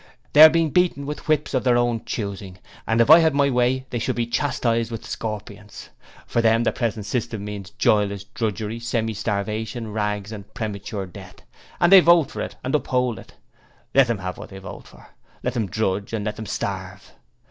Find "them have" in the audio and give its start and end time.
14.07-14.39